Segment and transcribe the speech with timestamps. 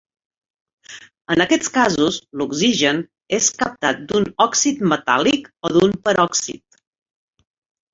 [1.35, 3.03] En aquests casos, l'oxigen
[3.41, 6.73] és captat d'un òxid metàl·lic o d'un peròxid.